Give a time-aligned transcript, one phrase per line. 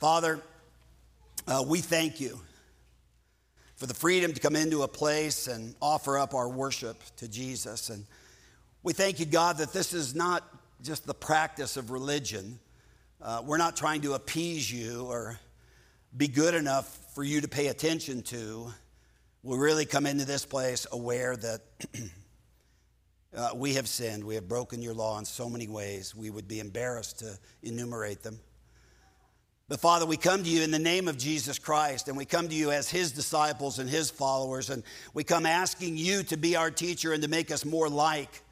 [0.00, 0.40] Father,
[1.46, 2.40] uh, we thank you
[3.76, 7.90] for the freedom to come into a place and offer up our worship to Jesus.
[7.90, 8.06] And
[8.82, 10.42] we thank you, God, that this is not
[10.82, 12.58] just the practice of religion.
[13.20, 15.38] Uh, we're not trying to appease you or
[16.16, 18.72] be good enough for you to pay attention to.
[19.42, 21.60] We really come into this place aware that
[23.36, 24.24] uh, we have sinned.
[24.24, 26.16] We have broken your law in so many ways.
[26.16, 28.40] We would be embarrassed to enumerate them.
[29.70, 32.48] But Father, we come to you in the name of Jesus Christ, and we come
[32.48, 34.82] to you as his disciples and his followers, and
[35.14, 38.42] we come asking you to be our teacher and to make us more like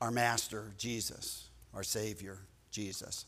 [0.00, 2.38] our Master, Jesus, our Savior,
[2.72, 3.24] Jesus.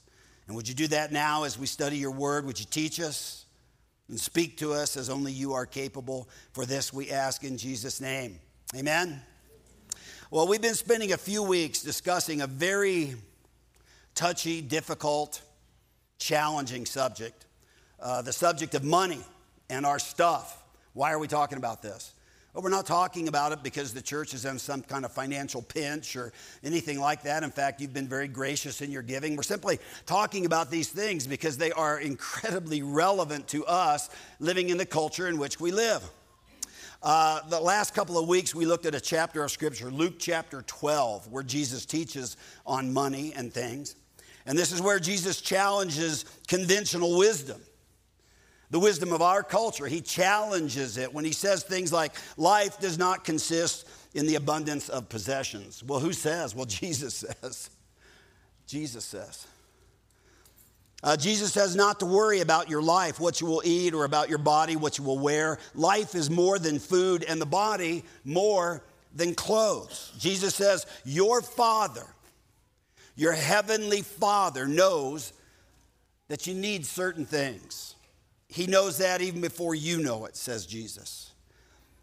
[0.48, 2.44] And would you do that now as we study your word?
[2.46, 3.46] Would you teach us
[4.08, 6.28] and speak to us as only you are capable?
[6.52, 8.40] For this we ask in Jesus' name.
[8.74, 9.22] Amen.
[10.32, 13.14] Well, we've been spending a few weeks discussing a very
[14.16, 15.42] touchy, difficult,
[16.18, 17.46] challenging subject
[18.00, 19.20] uh, the subject of money
[19.70, 20.62] and our stuff.
[20.94, 22.12] Why are we talking about this?
[22.54, 25.62] Well, we're not talking about it because the church is in some kind of financial
[25.62, 26.32] pinch or
[26.64, 27.42] anything like that.
[27.42, 29.36] In fact, you've been very gracious in your giving.
[29.36, 34.08] We're simply talking about these things because they are incredibly relevant to us
[34.40, 36.02] living in the culture in which we live.
[37.00, 40.62] Uh, the last couple of weeks, we looked at a chapter of Scripture, Luke chapter
[40.62, 43.94] 12, where Jesus teaches on money and things.
[44.48, 47.60] And this is where Jesus challenges conventional wisdom,
[48.70, 49.86] the wisdom of our culture.
[49.86, 54.88] He challenges it when he says things like, Life does not consist in the abundance
[54.88, 55.84] of possessions.
[55.84, 56.54] Well, who says?
[56.54, 57.68] Well, Jesus says.
[58.66, 59.46] Jesus says.
[61.02, 64.30] Uh, Jesus says not to worry about your life, what you will eat, or about
[64.30, 65.58] your body, what you will wear.
[65.74, 68.82] Life is more than food, and the body more
[69.14, 70.10] than clothes.
[70.18, 72.06] Jesus says, Your Father
[73.18, 75.32] your heavenly Father knows
[76.28, 77.96] that you need certain things.
[78.46, 81.32] He knows that even before you know it, says Jesus.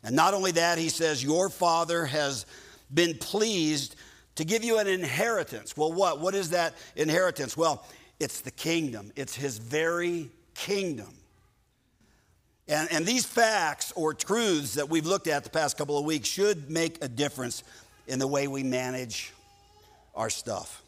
[0.03, 2.45] And not only that, he says, Your Father has
[2.93, 3.95] been pleased
[4.35, 5.77] to give you an inheritance.
[5.77, 6.19] Well, what?
[6.19, 7.55] What is that inheritance?
[7.55, 7.85] Well,
[8.19, 11.13] it's the kingdom, it's his very kingdom.
[12.67, 16.27] And, and these facts or truths that we've looked at the past couple of weeks
[16.27, 17.63] should make a difference
[18.05, 19.31] in the way we manage
[20.13, 20.81] our stuff.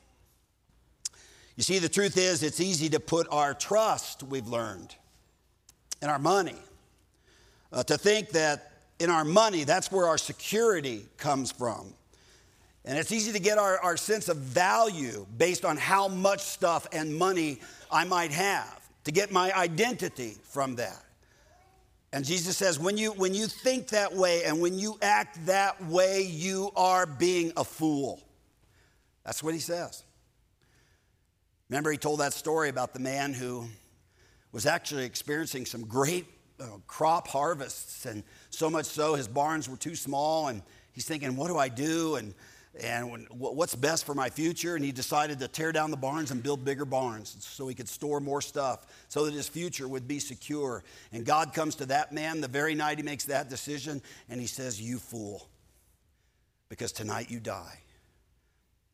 [1.58, 4.96] You see, the truth is, it's easy to put our trust, we've learned,
[6.04, 6.56] in our money.
[7.74, 11.94] Uh, to think that in our money, that's where our security comes from.
[12.86, 16.88] And it's easy to get our, our sense of value based on how much stuff
[16.94, 17.60] and money
[17.92, 21.04] I might have, to get my identity from that.
[22.14, 25.84] And Jesus says, when you, when you think that way and when you act that
[25.86, 28.22] way, you are being a fool.
[29.26, 30.04] That's what he says.
[31.70, 33.66] Remember, he told that story about the man who
[34.52, 36.26] was actually experiencing some great
[36.60, 40.62] uh, crop harvests, and so much so his barns were too small, and
[40.94, 42.16] he's thinking, What do I do?
[42.16, 42.34] And
[42.80, 44.76] and what's best for my future?
[44.76, 47.90] And he decided to tear down the barns and build bigger barns so he could
[47.90, 50.84] store more stuff so that his future would be secure.
[51.12, 54.48] And God comes to that man the very night he makes that decision and he
[54.48, 55.48] says, You fool,
[56.70, 57.80] because tonight you die.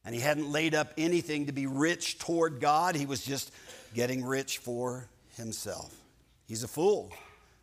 [0.05, 2.95] And he hadn't laid up anything to be rich toward God.
[2.95, 3.51] He was just
[3.93, 5.95] getting rich for himself.
[6.47, 7.11] He's a fool,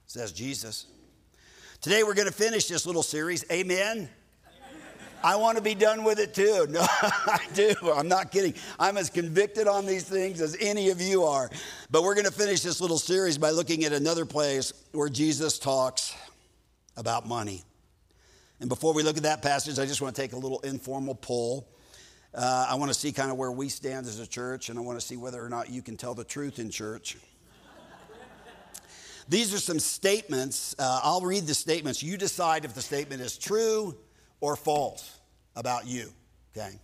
[0.07, 0.87] says Jesus.
[1.81, 3.45] Today we're going to finish this little series.
[3.51, 4.09] Amen.
[5.23, 6.67] I want to be done with it too.
[6.71, 7.75] No, I do.
[7.95, 8.55] I'm not kidding.
[8.79, 11.51] I'm as convicted on these things as any of you are.
[11.91, 15.59] But we're going to finish this little series by looking at another place where Jesus
[15.59, 16.17] talks
[16.97, 17.63] about money.
[18.61, 21.15] And before we look at that passage, I just want to take a little informal
[21.15, 21.69] poll.
[22.33, 24.83] Uh, I want to see kind of where we stand as a church, and I
[24.83, 27.17] want to see whether or not you can tell the truth in church.
[29.29, 30.75] These are some statements.
[30.79, 32.03] Uh, I'll read the statements.
[32.03, 33.97] You decide if the statement is true
[34.41, 35.19] or false
[35.55, 36.13] about you,
[36.57, 36.79] okay?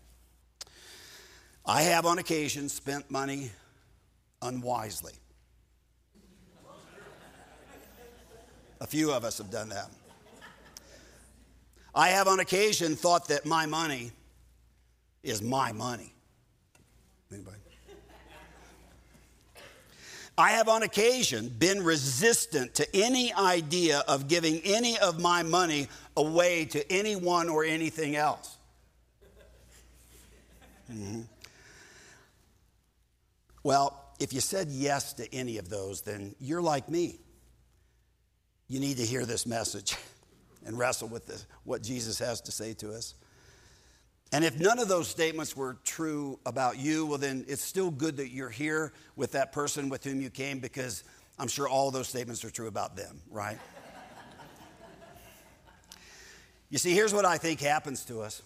[1.64, 3.50] I have on occasion spent money
[4.42, 5.14] unwisely.
[8.80, 9.90] A few of us have done that.
[11.94, 14.12] I have on occasion thought that my money
[15.26, 16.14] is my money.
[17.32, 17.56] Anybody?
[20.38, 25.88] I have on occasion been resistant to any idea of giving any of my money
[26.14, 28.58] away to anyone or anything else.
[30.92, 31.22] Mm-hmm.
[33.62, 37.18] Well, if you said yes to any of those, then you're like me.
[38.68, 39.96] You need to hear this message
[40.66, 43.14] and wrestle with this, what Jesus has to say to us.
[44.32, 48.16] And if none of those statements were true about you, well, then it's still good
[48.16, 51.04] that you're here with that person with whom you came because
[51.38, 53.58] I'm sure all those statements are true about them, right?
[56.70, 58.42] you see, here's what I think happens to us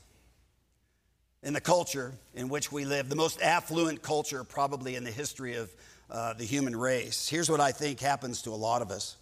[1.43, 5.55] in the culture in which we live, the most affluent culture probably in the history
[5.55, 5.71] of
[6.11, 7.29] uh, the human race.
[7.29, 9.17] Here's what I think happens to a lot of us.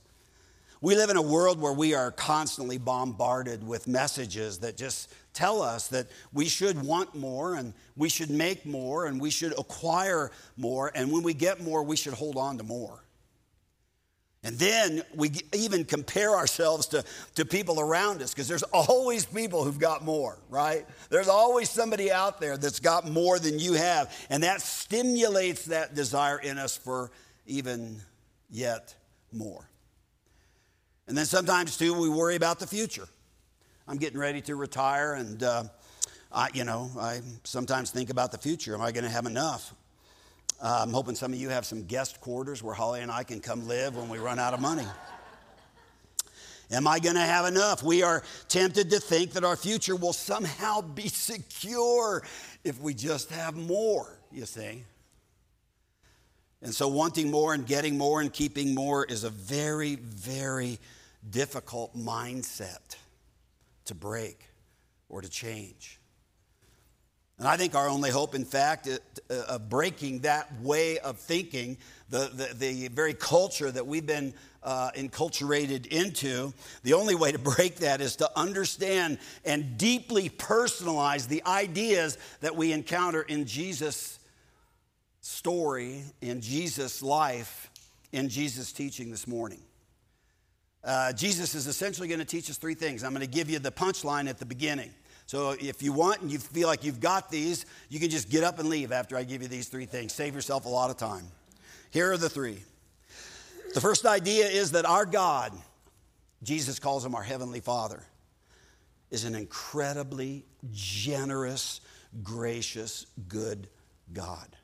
[0.80, 5.60] We live in a world where we are constantly bombarded with messages that just tell
[5.60, 10.30] us that we should want more and we should make more and we should acquire
[10.56, 10.92] more.
[10.94, 13.02] And when we get more, we should hold on to more.
[14.44, 17.04] And then we even compare ourselves to,
[17.34, 20.86] to people around us because there's always people who've got more, right?
[21.10, 24.16] There's always somebody out there that's got more than you have.
[24.30, 27.10] And that stimulates that desire in us for
[27.46, 28.00] even
[28.48, 28.94] yet
[29.32, 29.68] more.
[31.08, 33.08] And then sometimes, too, we worry about the future.
[33.88, 35.64] I'm getting ready to retire, and, uh,
[36.30, 38.74] I, you know, I sometimes think about the future.
[38.74, 39.74] Am I going to have enough?
[40.62, 43.40] Uh, I'm hoping some of you have some guest quarters where Holly and I can
[43.40, 44.84] come live when we run out of money.
[46.70, 47.82] Am I going to have enough?
[47.82, 52.22] We are tempted to think that our future will somehow be secure
[52.64, 54.84] if we just have more, you see.
[56.60, 60.78] And so, wanting more and getting more and keeping more is a very, very
[61.30, 62.96] difficult mindset
[63.86, 64.44] to break
[65.08, 65.98] or to change.
[67.38, 71.78] And I think our only hope, in fact, uh, of breaking that way of thinking,
[72.10, 74.34] the, the, the very culture that we've been
[74.64, 76.52] uh, enculturated into,
[76.82, 82.56] the only way to break that is to understand and deeply personalize the ideas that
[82.56, 84.18] we encounter in Jesus'
[85.20, 87.70] story, in Jesus' life,
[88.10, 89.60] in Jesus' teaching this morning.
[90.88, 93.04] Uh, Jesus is essentially going to teach us three things.
[93.04, 94.90] I'm going to give you the punchline at the beginning.
[95.26, 98.42] So if you want and you feel like you've got these, you can just get
[98.42, 100.14] up and leave after I give you these three things.
[100.14, 101.26] Save yourself a lot of time.
[101.90, 102.62] Here are the three.
[103.74, 105.52] The first idea is that our God,
[106.42, 108.02] Jesus calls him our Heavenly Father,
[109.10, 111.82] is an incredibly generous,
[112.22, 113.68] gracious, good
[114.14, 114.56] God.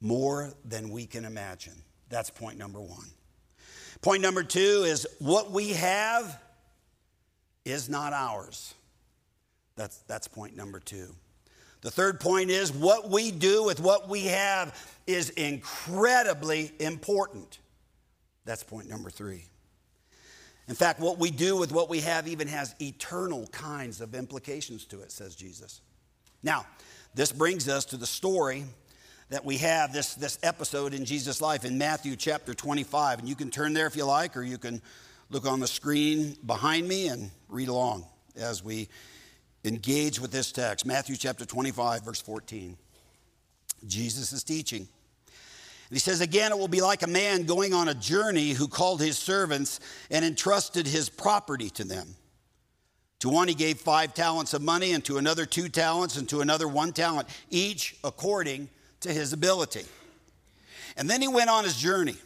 [0.00, 1.74] More than we can imagine.
[2.08, 3.10] That's point number one.
[4.04, 6.38] Point number two is what we have
[7.64, 8.74] is not ours.
[9.76, 11.14] That's, that's point number two.
[11.80, 17.60] The third point is what we do with what we have is incredibly important.
[18.44, 19.46] That's point number three.
[20.68, 24.84] In fact, what we do with what we have even has eternal kinds of implications
[24.84, 25.80] to it, says Jesus.
[26.42, 26.66] Now,
[27.14, 28.64] this brings us to the story
[29.30, 33.20] that we have, this, this episode in Jesus' life in Matthew chapter 25.
[33.20, 34.82] And you can turn there if you like, or you can
[35.30, 38.04] look on the screen behind me and read along
[38.36, 38.88] as we
[39.64, 42.76] engage with this text Matthew chapter 25, verse 14.
[43.86, 44.86] Jesus is teaching.
[45.88, 48.68] And he says, Again, it will be like a man going on a journey who
[48.68, 49.80] called his servants
[50.10, 52.14] and entrusted his property to them.
[53.20, 56.40] To one he gave five talents of money, and to another two talents, and to
[56.42, 58.68] another one talent, each according
[59.04, 59.84] to his ability.
[60.96, 62.16] And then he went on his journey.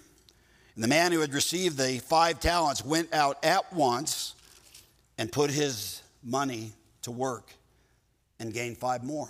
[0.74, 4.34] And the man who had received the five talents went out at once
[5.18, 6.72] and put his money
[7.02, 7.52] to work
[8.38, 9.28] and gained five more.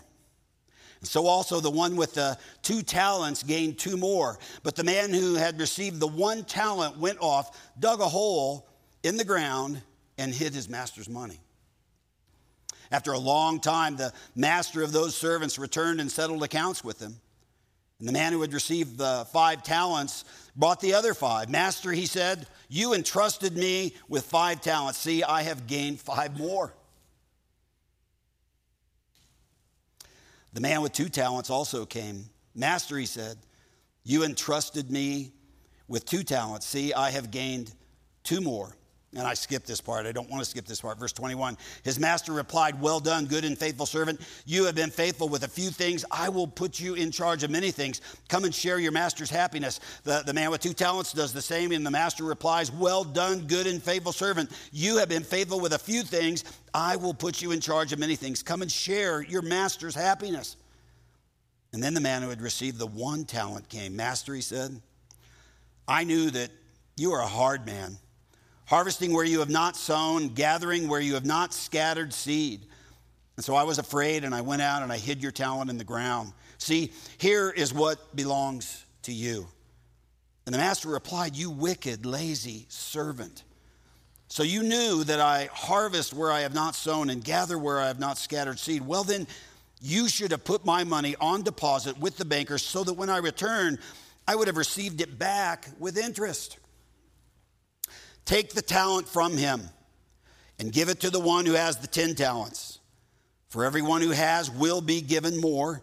[1.00, 4.38] And so also the one with the two talents gained two more.
[4.62, 8.68] But the man who had received the one talent went off, dug a hole
[9.02, 9.80] in the ground,
[10.18, 11.38] and hid his master's money.
[12.90, 17.20] After a long time, the master of those servants returned and settled accounts with them.
[17.98, 20.24] And the man who had received the five talents
[20.54, 21.48] brought the other five.
[21.48, 24.98] Master, he said, You entrusted me with five talents.
[24.98, 26.72] See, I have gained five more.
[30.52, 32.26] The man with two talents also came.
[32.54, 33.38] Master, he said,
[34.04, 35.32] You entrusted me
[35.88, 36.66] with two talents.
[36.66, 37.72] See, I have gained
[38.22, 38.77] two more.
[39.18, 40.06] And I skipped this part.
[40.06, 40.98] I don't want to skip this part.
[40.98, 41.58] Verse 21.
[41.82, 44.20] His master replied, Well done, good and faithful servant.
[44.46, 46.04] You have been faithful with a few things.
[46.10, 48.00] I will put you in charge of many things.
[48.28, 49.80] Come and share your master's happiness.
[50.04, 51.72] The, the man with two talents does the same.
[51.72, 54.50] And the master replies, Well done, good and faithful servant.
[54.72, 56.44] You have been faithful with a few things.
[56.72, 58.42] I will put you in charge of many things.
[58.42, 60.56] Come and share your master's happiness.
[61.72, 63.96] And then the man who had received the one talent came.
[63.96, 64.80] Master, he said,
[65.86, 66.50] I knew that
[66.96, 67.98] you are a hard man
[68.68, 72.60] harvesting where you have not sown, gathering where you have not scattered seed.
[73.36, 75.78] And so I was afraid, and I went out and I hid your talent in
[75.78, 76.32] the ground.
[76.58, 79.46] See, here is what belongs to you.
[80.44, 83.42] And the master replied, You wicked, lazy servant.
[84.28, 87.86] So you knew that I harvest where I have not sown and gather where I
[87.86, 88.86] have not scattered seed.
[88.86, 89.26] Well, then,
[89.80, 93.18] You should have put my money on deposit with the bankers so that when I
[93.18, 93.78] return,
[94.26, 96.58] I would have received it back with interest.
[98.28, 99.62] Take the talent from him
[100.58, 102.78] and give it to the one who has the 10 talents.
[103.48, 105.80] For everyone who has will be given more,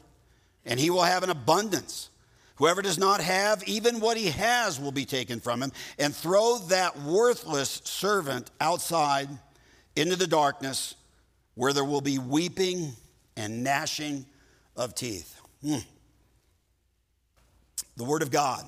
[0.63, 2.11] and he will have an abundance.
[2.57, 6.59] Whoever does not have, even what he has will be taken from him, and throw
[6.67, 9.27] that worthless servant outside
[9.95, 10.93] into the darkness
[11.55, 12.91] where there will be weeping
[13.35, 14.23] and gnashing
[14.75, 15.41] of teeth.
[15.63, 15.79] Hmm.
[17.97, 18.65] The Word of God.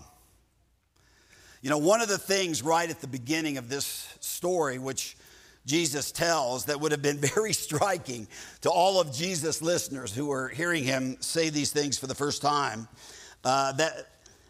[1.68, 5.18] You know, one of the things right at the beginning of this story, which
[5.66, 8.26] Jesus tells, that would have been very striking
[8.62, 12.42] to all of Jesus' listeners who were hearing him say these things for the first
[12.42, 12.88] time,
[13.44, 14.08] uh, that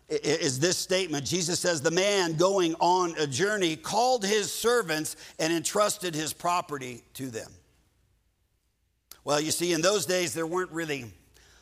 [0.09, 1.25] is this statement.
[1.25, 7.01] Jesus says, The man going on a journey called his servants and entrusted his property
[7.15, 7.51] to them.
[9.23, 11.05] Well, you see, in those days, there weren't really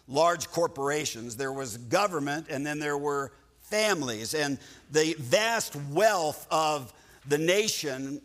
[0.05, 1.37] large corporations.
[1.37, 3.31] There was government, and then there were
[3.69, 4.33] families.
[4.33, 4.57] And
[4.91, 6.93] the vast wealth of
[7.27, 8.21] the nation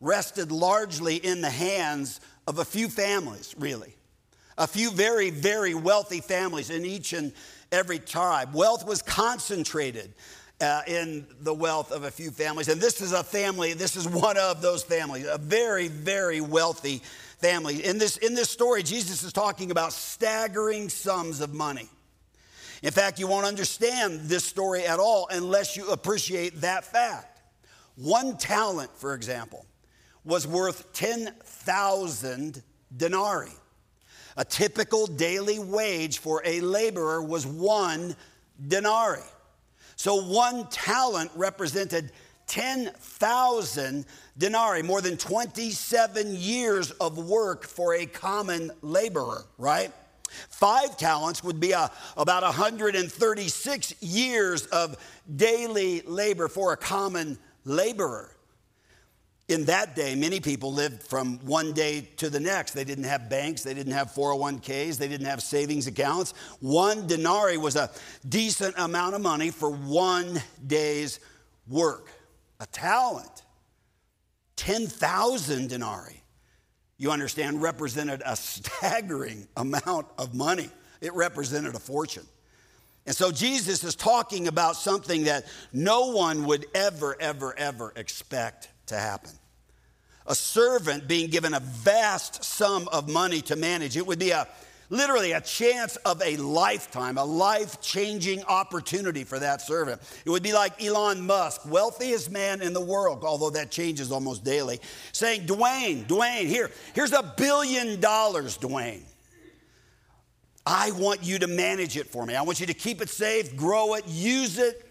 [0.00, 3.94] rested largely in the hands of a few families, really.
[4.58, 7.32] A few very, very wealthy families in each and
[7.70, 8.54] every tribe.
[8.54, 10.12] Wealth was concentrated
[10.60, 12.68] uh, in the wealth of a few families.
[12.68, 17.02] And this is a family, this is one of those families, a very, very wealthy
[17.38, 17.84] family.
[17.84, 21.88] In this, in this story, Jesus is talking about staggering sums of money.
[22.82, 27.42] In fact, you won't understand this story at all unless you appreciate that fact.
[27.96, 29.66] One talent, for example,
[30.24, 32.62] was worth 10,000
[32.96, 33.50] denarii.
[34.36, 38.16] A typical daily wage for a laborer was one
[38.68, 39.20] denarii.
[39.96, 42.12] So one talent represented
[42.46, 44.06] 10,000
[44.38, 49.92] denarii, more than 27 years of work for a common laborer, right?
[50.48, 54.96] Five talents would be a, about 136 years of
[55.36, 58.34] daily labor for a common laborer.
[59.48, 62.70] In that day, many people lived from one day to the next.
[62.72, 66.34] They didn't have banks, they didn't have 401ks, they didn't have savings accounts.
[66.60, 67.90] One denarii was a
[68.28, 71.18] decent amount of money for one day's
[71.66, 72.10] work.
[72.60, 73.42] A talent,
[74.54, 76.19] 10,000 denarii,
[77.00, 80.70] you understand, represented a staggering amount of money.
[81.00, 82.26] It represented a fortune.
[83.06, 88.68] And so Jesus is talking about something that no one would ever, ever, ever expect
[88.86, 89.32] to happen
[90.26, 93.96] a servant being given a vast sum of money to manage.
[93.96, 94.46] It would be a
[94.90, 100.02] literally a chance of a lifetime, a life changing opportunity for that servant.
[100.24, 104.44] It would be like Elon Musk, wealthiest man in the world, although that changes almost
[104.44, 104.80] daily,
[105.12, 109.02] saying, Dwayne, Dwayne, here, here's a billion dollars, Dwayne.
[110.66, 112.36] I want you to manage it for me.
[112.36, 114.86] I want you to keep it safe, grow it, use it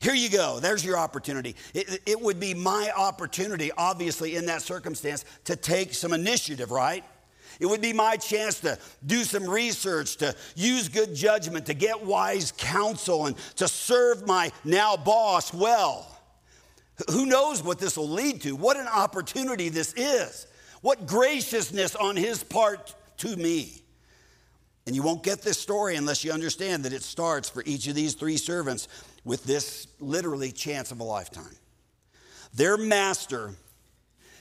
[0.00, 0.60] here you go.
[0.60, 1.54] There's your opportunity.
[1.74, 7.04] It, it, would be my opportunity, obviously, in that circumstance, to take some initiative, right?
[7.60, 12.02] It would be my chance to do some research, to use good judgment, to get
[12.02, 16.06] wise counsel, and to serve my now boss well.
[17.10, 18.56] Who knows what this will lead to?
[18.56, 20.46] What an opportunity this is.
[20.80, 23.82] What graciousness on his part to me.
[24.86, 27.94] And you won't get this story unless you understand that it starts for each of
[27.94, 28.88] these three servants
[29.24, 31.56] with this literally chance of a lifetime.
[32.54, 33.52] Their master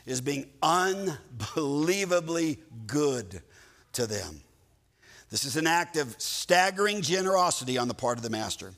[0.09, 3.41] is being unbelievably good
[3.93, 4.41] to them.
[5.29, 8.73] This is an act of staggering generosity on the part of the master.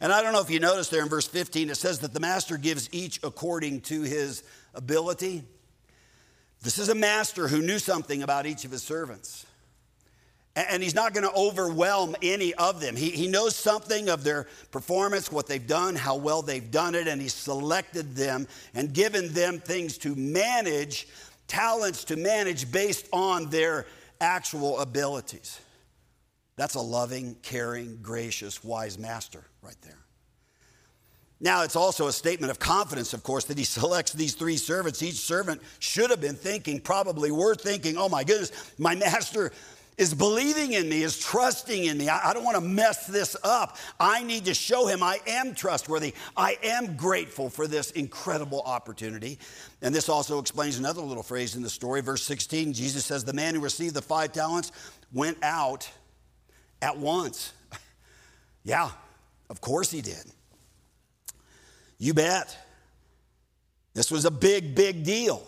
[0.00, 2.20] And I don't know if you noticed there in verse 15, it says that the
[2.20, 4.42] master gives each according to his
[4.74, 5.44] ability.
[6.60, 9.46] This is a master who knew something about each of his servants.
[10.56, 12.94] And he's not going to overwhelm any of them.
[12.94, 17.08] He, he knows something of their performance, what they've done, how well they've done it,
[17.08, 21.08] and he's selected them and given them things to manage,
[21.48, 23.86] talents to manage based on their
[24.20, 25.60] actual abilities.
[26.56, 29.98] That's a loving, caring, gracious, wise master right there.
[31.40, 35.02] Now, it's also a statement of confidence, of course, that he selects these three servants.
[35.02, 39.52] Each servant should have been thinking, probably were thinking, oh my goodness, my master
[39.96, 42.08] is believing in me, is trusting in me.
[42.08, 43.76] I, I don't want to mess this up.
[44.00, 46.14] I need to show him I am trustworthy.
[46.36, 49.38] I am grateful for this incredible opportunity.
[49.82, 52.00] And this also explains another little phrase in the story.
[52.00, 54.72] Verse 16, Jesus says, The man who received the five talents
[55.12, 55.88] went out
[56.82, 57.52] at once.
[58.64, 58.90] yeah,
[59.48, 60.24] of course he did.
[61.98, 62.56] You bet.
[63.94, 65.46] This was a big, big deal.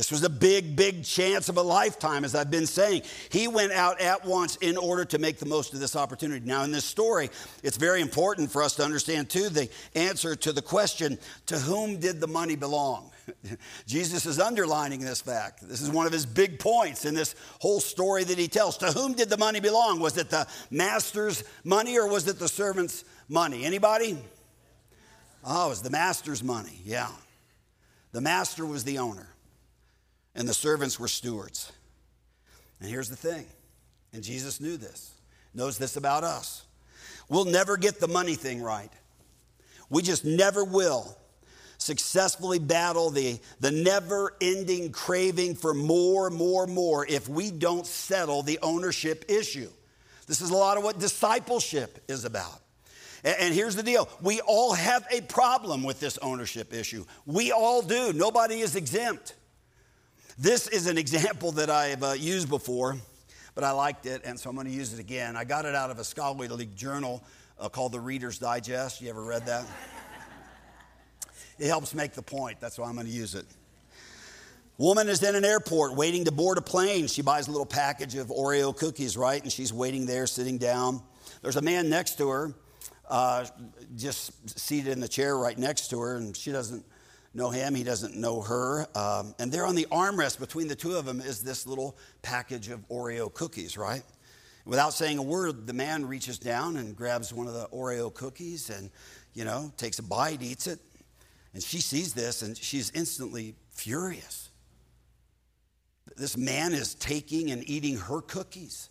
[0.00, 3.02] This was a big, big chance of a lifetime, as I've been saying.
[3.28, 6.46] He went out at once in order to make the most of this opportunity.
[6.46, 7.28] Now, in this story,
[7.62, 11.98] it's very important for us to understand, too, the answer to the question to whom
[11.98, 13.10] did the money belong?
[13.86, 15.68] Jesus is underlining this fact.
[15.68, 18.78] This is one of his big points in this whole story that he tells.
[18.78, 20.00] To whom did the money belong?
[20.00, 23.66] Was it the master's money or was it the servant's money?
[23.66, 24.16] Anybody?
[25.44, 27.10] Oh, it was the master's money, yeah.
[28.12, 29.26] The master was the owner
[30.34, 31.72] and the servants were stewards.
[32.80, 33.46] And here's the thing,
[34.12, 35.12] and Jesus knew this,
[35.54, 36.64] knows this about us.
[37.28, 38.90] We'll never get the money thing right.
[39.88, 41.16] We just never will
[41.78, 48.42] successfully battle the, the never ending craving for more, more, more if we don't settle
[48.42, 49.68] the ownership issue.
[50.26, 52.60] This is a lot of what discipleship is about.
[53.24, 57.04] And, and here's the deal we all have a problem with this ownership issue.
[57.26, 59.34] We all do, nobody is exempt.
[60.40, 62.96] This is an example that I've uh, used before,
[63.54, 65.36] but I liked it, and so I'm going to use it again.
[65.36, 67.22] I got it out of a scholarly league journal
[67.58, 69.02] uh, called the Reader's Digest.
[69.02, 69.66] You ever read that?
[71.58, 72.58] it helps make the point.
[72.58, 73.44] That's why I'm going to use it.
[74.78, 77.06] Woman is in an airport waiting to board a plane.
[77.06, 79.42] She buys a little package of Oreo cookies, right?
[79.42, 81.02] And she's waiting there, sitting down.
[81.42, 82.54] There's a man next to her,
[83.10, 83.44] uh,
[83.94, 86.82] just seated in the chair right next to her, and she doesn't
[87.34, 88.86] know him, he doesn't know her.
[88.94, 92.68] Um, and there on the armrest between the two of them is this little package
[92.68, 94.02] of Oreo cookies, right?
[94.64, 98.70] Without saying a word, the man reaches down and grabs one of the Oreo cookies
[98.70, 98.90] and,
[99.34, 100.80] you know, takes a bite, eats it.
[101.54, 104.50] And she sees this and she's instantly furious.
[106.16, 108.90] This man is taking and eating her cookies.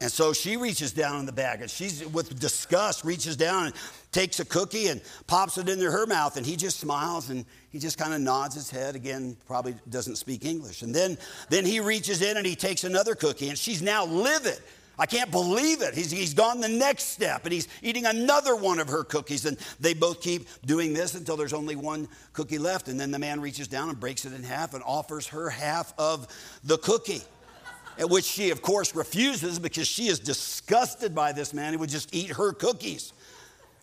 [0.00, 3.74] And so she reaches down in the bag and she's with disgust reaches down and
[4.12, 7.78] takes a cookie and pops it into her mouth and he just smiles and he
[7.78, 10.82] just kind of nods his head again probably doesn't speak English.
[10.82, 11.18] And then
[11.50, 14.58] then he reaches in and he takes another cookie and she's now livid.
[15.00, 15.94] I can't believe it.
[15.94, 19.46] He's, he's gone the next step and he's eating another one of her cookies.
[19.46, 22.88] And they both keep doing this until there's only one cookie left.
[22.88, 25.94] And then the man reaches down and breaks it in half and offers her half
[25.98, 26.26] of
[26.64, 27.22] the cookie
[28.06, 32.14] which she, of course, refuses because she is disgusted by this man who would just
[32.14, 33.12] eat her cookies.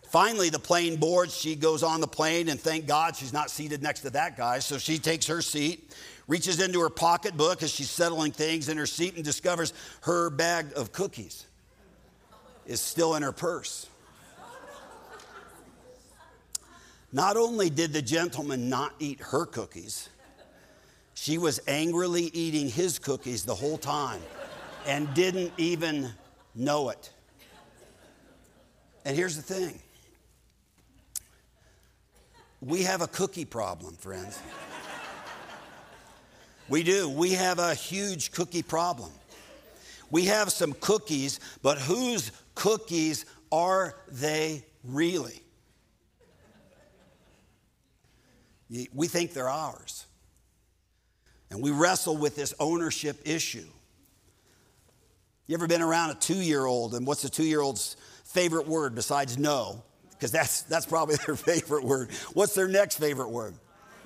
[0.08, 1.36] Finally, the plane boards.
[1.36, 4.60] She goes on the plane, and thank God she's not seated next to that guy.
[4.60, 5.92] So she takes her seat,
[6.28, 10.66] reaches into her pocketbook as she's settling things in her seat, and discovers her bag
[10.76, 11.46] of cookies
[12.66, 13.86] is still in her purse.
[17.12, 20.08] Not only did the gentleman not eat her cookies,
[21.14, 24.20] she was angrily eating his cookies the whole time
[24.86, 26.10] and didn't even
[26.54, 27.10] know it.
[29.04, 29.80] And here's the thing
[32.66, 34.40] we have a cookie problem, friends.
[36.68, 37.08] We do.
[37.08, 39.10] We have a huge cookie problem.
[40.10, 45.42] We have some cookies, but whose cookies are they really?
[48.92, 50.06] We think they're ours.
[51.50, 53.66] And we wrestle with this ownership issue.
[55.46, 58.66] You ever been around a two year old, and what's a two year old's favorite
[58.66, 59.84] word besides no?
[60.16, 62.10] Because that's, that's probably their favorite word.
[62.32, 63.54] What's their next favorite word?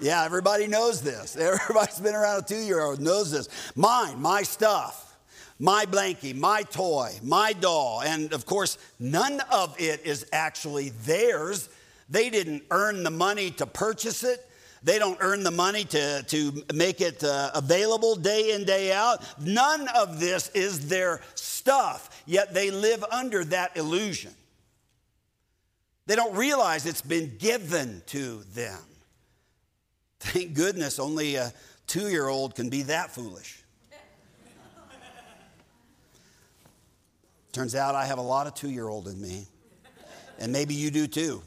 [0.00, 1.36] Yeah, everybody knows this.
[1.36, 3.48] Everybody's been around a two year old knows this.
[3.76, 5.08] Mine, my stuff
[5.60, 8.00] my blankie, my toy, my doll.
[8.00, 11.68] And of course, none of it is actually theirs.
[12.08, 14.44] They didn't earn the money to purchase it.
[14.82, 19.22] They don't earn the money to, to make it uh, available day in, day out.
[19.38, 24.32] None of this is their stuff, yet they live under that illusion.
[26.10, 28.80] They don't realize it's been given to them.
[30.18, 31.52] Thank goodness only a
[31.86, 33.62] two year old can be that foolish.
[37.52, 39.46] Turns out I have a lot of two year old in me,
[40.40, 41.42] and maybe you do too.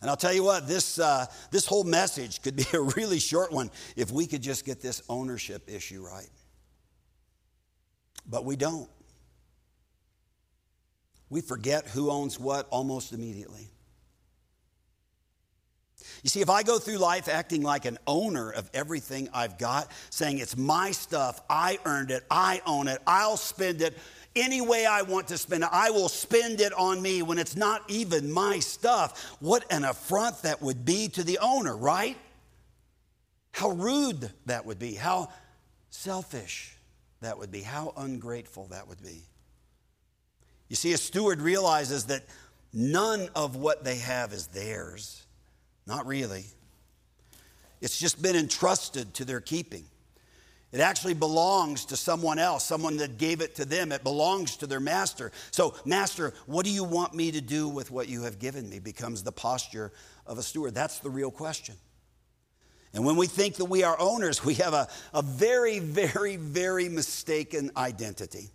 [0.00, 3.52] And I'll tell you what, this, uh, this whole message could be a really short
[3.52, 6.30] one if we could just get this ownership issue right.
[8.26, 8.90] But we don't.
[11.34, 13.68] We forget who owns what almost immediately.
[16.22, 19.90] You see, if I go through life acting like an owner of everything I've got,
[20.10, 23.98] saying it's my stuff, I earned it, I own it, I'll spend it,
[24.36, 25.70] any way I want to spend it.
[25.72, 29.36] I will spend it on me when it's not even my stuff.
[29.40, 32.16] What an affront that would be to the owner, right?
[33.50, 34.94] How rude that would be.
[34.94, 35.30] How
[35.90, 36.76] selfish
[37.22, 37.62] that would be.
[37.62, 39.24] How ungrateful that would be.
[40.68, 42.24] You see, a steward realizes that
[42.72, 45.24] none of what they have is theirs.
[45.86, 46.44] Not really.
[47.80, 49.84] It's just been entrusted to their keeping.
[50.74, 53.92] It actually belongs to someone else, someone that gave it to them.
[53.92, 55.30] It belongs to their master.
[55.52, 58.80] So, Master, what do you want me to do with what you have given me?
[58.80, 59.92] becomes the posture
[60.26, 60.74] of a steward.
[60.74, 61.76] That's the real question.
[62.92, 66.88] And when we think that we are owners, we have a, a very, very, very
[66.88, 68.50] mistaken identity.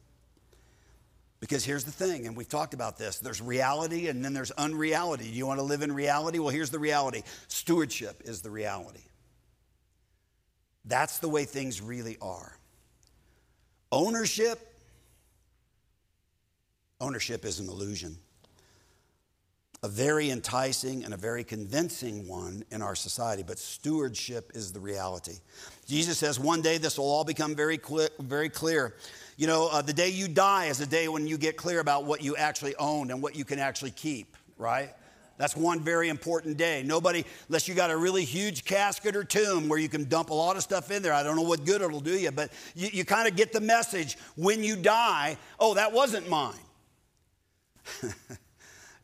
[1.40, 5.26] Because here's the thing, and we've talked about this there's reality and then there's unreality.
[5.26, 6.40] Do you want to live in reality?
[6.40, 9.04] Well, here's the reality stewardship is the reality.
[10.86, 12.58] That's the way things really are.
[13.92, 14.60] Ownership,
[17.00, 18.18] ownership is an illusion.
[19.82, 24.80] A very enticing and a very convincing one in our society, but stewardship is the
[24.80, 25.38] reality.
[25.88, 28.10] Jesus says one day this will all become very clear.
[28.20, 28.96] Very clear.
[29.38, 32.04] You know, uh, the day you die is the day when you get clear about
[32.04, 34.90] what you actually own and what you can actually keep, right?
[35.38, 36.84] That's one very important day.
[36.84, 40.34] Nobody, unless you got a really huge casket or tomb where you can dump a
[40.34, 42.90] lot of stuff in there, I don't know what good it'll do you, but you,
[42.92, 46.60] you kind of get the message when you die oh, that wasn't mine.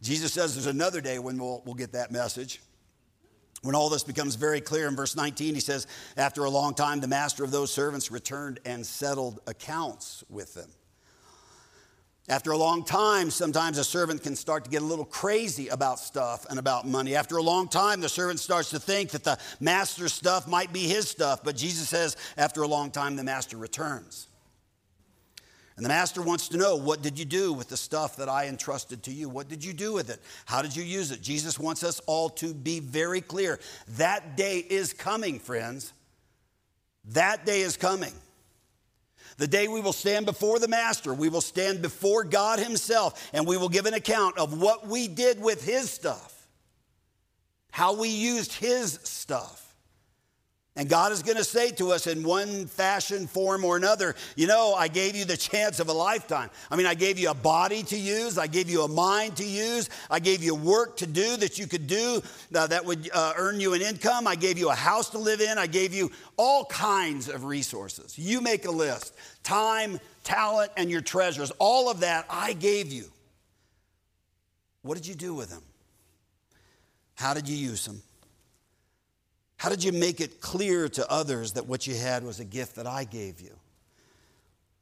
[0.05, 2.61] Jesus says there's another day when we'll, we'll get that message.
[3.63, 6.99] When all this becomes very clear in verse 19, he says, After a long time,
[6.99, 10.69] the master of those servants returned and settled accounts with them.
[12.29, 15.99] After a long time, sometimes a servant can start to get a little crazy about
[15.99, 17.15] stuff and about money.
[17.15, 20.81] After a long time, the servant starts to think that the master's stuff might be
[20.81, 21.43] his stuff.
[21.43, 24.27] But Jesus says, after a long time, the master returns.
[25.75, 28.47] And the master wants to know, what did you do with the stuff that I
[28.47, 29.27] entrusted to you?
[29.27, 30.21] What did you do with it?
[30.45, 31.21] How did you use it?
[31.21, 33.59] Jesus wants us all to be very clear.
[33.97, 35.91] That day is coming, friends.
[37.09, 38.13] That day is coming.
[39.37, 43.45] The day we will stand before the Master, we will stand before God Himself, and
[43.45, 46.47] we will give an account of what we did with His stuff,
[47.69, 49.64] how we used His stuff.
[50.77, 54.45] And God is going to say to us in one fashion, form, or another, you
[54.45, 56.49] know, I gave you the chance of a lifetime.
[56.69, 59.45] I mean, I gave you a body to use, I gave you a mind to
[59.45, 62.21] use, I gave you work to do that you could do
[62.53, 65.39] uh, that would uh, earn you an income, I gave you a house to live
[65.39, 68.19] in, I gave you all kinds of resources.
[68.19, 71.51] You make a list time, talent, and your treasures.
[71.57, 73.05] All of that I gave you.
[74.81, 75.63] What did you do with them?
[77.15, 78.01] How did you use them?
[79.57, 82.75] How did you make it clear to others that what you had was a gift
[82.75, 83.55] that I gave you?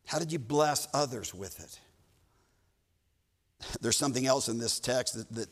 [0.05, 1.79] How did you bless others with it?
[3.81, 5.49] There's something else in this text that, that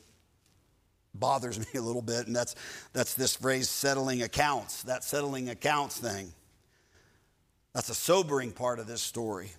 [1.13, 2.55] bothers me a little bit, and that's,
[2.93, 6.31] that's this phrase settling accounts, that settling accounts thing.
[7.73, 9.51] That's a sobering part of this story.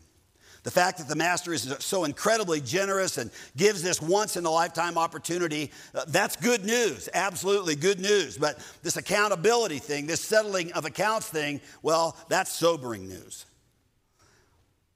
[0.65, 4.51] The fact that the master is so incredibly generous and gives this once in a
[4.51, 8.39] lifetime opportunity, uh, that's good news, absolutely good news.
[8.39, 13.47] But this accountability thing, this settling of accounts thing, well, that's sobering news.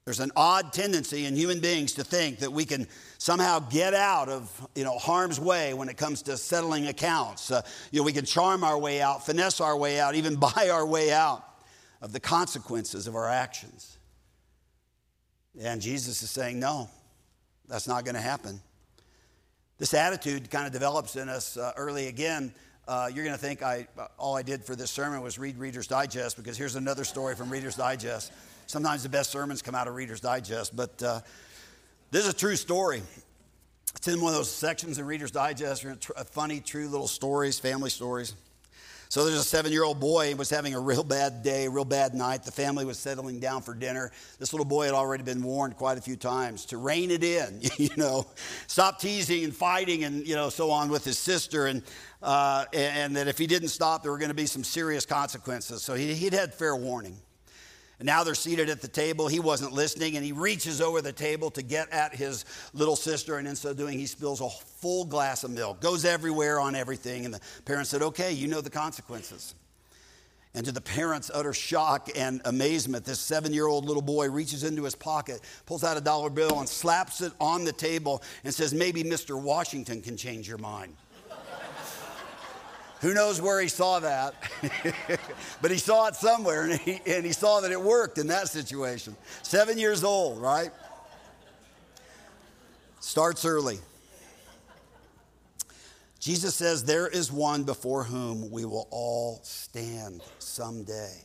[0.05, 4.29] There's an odd tendency in human beings to think that we can somehow get out
[4.29, 7.51] of you know, harm's way when it comes to settling accounts.
[7.51, 10.69] Uh, you know, we can charm our way out, finesse our way out, even buy
[10.71, 11.43] our way out
[12.01, 13.96] of the consequences of our actions.
[15.59, 16.89] And Jesus is saying, no,
[17.67, 18.61] that's not going to happen.
[19.77, 22.53] This attitude kind of develops in us uh, early again.
[22.87, 25.87] Uh, you're going to think I, all I did for this sermon was read Reader's
[25.87, 28.31] Digest because here's another story from Reader's Digest.
[28.65, 31.19] Sometimes the best sermons come out of Reader's Digest, but uh,
[32.11, 33.01] this is a true story.
[33.95, 35.85] It's in one of those sections in Reader's Digest,
[36.31, 38.33] funny, true little stories, family stories.
[39.09, 42.13] So there's a seven year old boy was having a real bad day, real bad
[42.13, 42.43] night.
[42.43, 44.11] The family was settling down for dinner.
[44.39, 47.61] This little boy had already been warned quite a few times to rein it in,
[47.77, 48.25] you know,
[48.67, 51.67] stop teasing and fighting and, you know, so on with his sister.
[51.67, 51.83] And,
[52.21, 55.83] uh, and that if he didn't stop, there were going to be some serious consequences.
[55.83, 57.17] So he, he'd had fair warning.
[57.99, 59.27] Now they're seated at the table.
[59.27, 63.37] He wasn't listening, and he reaches over the table to get at his little sister.
[63.37, 67.25] And in so doing, he spills a full glass of milk, goes everywhere on everything.
[67.25, 69.55] And the parents said, Okay, you know the consequences.
[70.53, 74.63] And to the parents' utter shock and amazement, this seven year old little boy reaches
[74.63, 78.53] into his pocket, pulls out a dollar bill, and slaps it on the table and
[78.53, 79.39] says, Maybe Mr.
[79.41, 80.95] Washington can change your mind.
[83.01, 84.33] Who knows where he saw that?
[85.61, 88.47] but he saw it somewhere and he, and he saw that it worked in that
[88.47, 89.15] situation.
[89.43, 90.71] Seven years old, right?
[92.99, 93.79] Starts early.
[96.19, 101.23] Jesus says, There is one before whom we will all stand someday.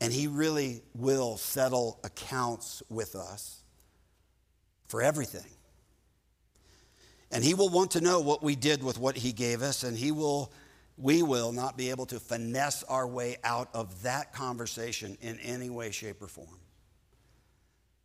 [0.00, 3.62] And he really will settle accounts with us
[4.86, 5.53] for everything.
[7.34, 9.94] And He will want to know what we did with what He gave us, and
[9.94, 10.50] He will
[10.96, 15.68] we will not be able to finesse our way out of that conversation in any
[15.68, 16.60] way, shape, or form.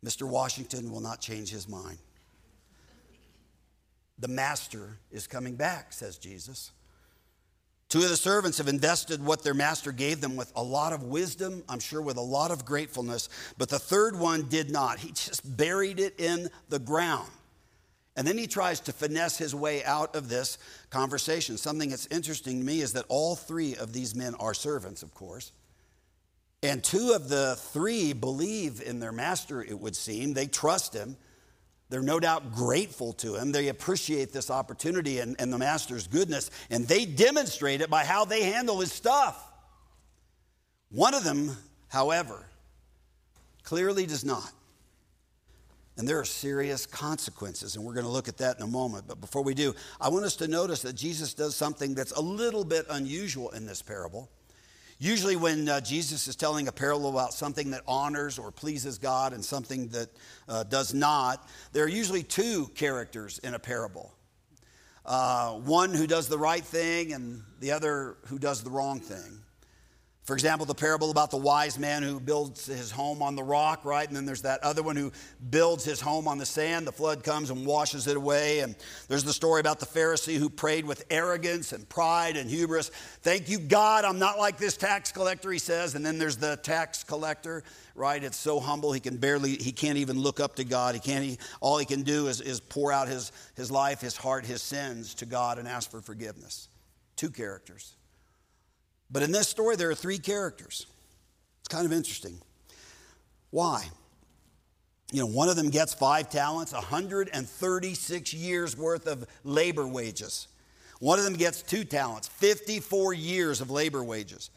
[0.04, 0.28] Mr.
[0.28, 1.98] Washington will not change his mind.
[4.18, 6.72] The master is coming back, says Jesus.
[7.88, 11.04] Two of the servants have invested what their master gave them with a lot of
[11.04, 14.98] wisdom, I'm sure with a lot of gratefulness, but the third one did not.
[14.98, 17.30] He just buried it in the ground.
[18.16, 20.58] And then he tries to finesse his way out of this
[20.90, 21.56] conversation.
[21.56, 25.14] Something that's interesting to me is that all three of these men are servants, of
[25.14, 25.52] course.
[26.62, 30.34] And two of the three believe in their master, it would seem.
[30.34, 31.16] They trust him.
[31.88, 33.52] They're no doubt grateful to him.
[33.52, 38.24] They appreciate this opportunity and, and the master's goodness, and they demonstrate it by how
[38.24, 39.44] they handle his stuff.
[40.90, 41.56] One of them,
[41.88, 42.46] however,
[43.64, 44.52] clearly does not.
[46.00, 49.04] And there are serious consequences, and we're going to look at that in a moment.
[49.06, 52.22] But before we do, I want us to notice that Jesus does something that's a
[52.22, 54.30] little bit unusual in this parable.
[54.98, 59.34] Usually, when uh, Jesus is telling a parable about something that honors or pleases God
[59.34, 60.08] and something that
[60.48, 64.14] uh, does not, there are usually two characters in a parable
[65.04, 69.39] uh, one who does the right thing and the other who does the wrong thing.
[70.30, 73.84] For example, the parable about the wise man who builds his home on the rock,
[73.84, 74.06] right?
[74.06, 75.10] And then there's that other one who
[75.50, 76.86] builds his home on the sand.
[76.86, 78.60] The flood comes and washes it away.
[78.60, 78.76] And
[79.08, 82.92] there's the story about the Pharisee who prayed with arrogance and pride and hubris.
[83.22, 85.96] Thank you, God, I'm not like this tax collector, he says.
[85.96, 87.64] And then there's the tax collector,
[87.96, 88.22] right?
[88.22, 90.94] It's so humble he can barely, he can't even look up to God.
[90.94, 94.16] He can't, he, all he can do is, is pour out his, his life, his
[94.16, 96.68] heart, his sins to God and ask for forgiveness.
[97.16, 97.96] Two characters.
[99.10, 100.86] But in this story, there are three characters.
[101.60, 102.38] It's kind of interesting.
[103.50, 103.88] Why?
[105.12, 110.46] You know, one of them gets five talents, 136 years worth of labor wages.
[111.00, 114.50] One of them gets two talents, 54 years of labor wages.